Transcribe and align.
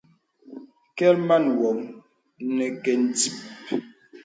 Kɛ̀l 0.97 1.15
man 1.27 1.43
wɔŋ 1.59 1.77
nə 2.55 2.65
kɛ 2.83 2.93
ǹdìp. 3.01 3.35